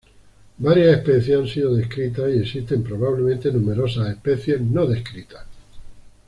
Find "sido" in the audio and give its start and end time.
1.47-1.75